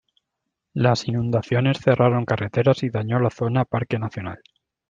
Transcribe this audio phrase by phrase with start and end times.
[0.73, 4.39] Las inundaciones cerraron carreteras y dañó la zona Parque nacional.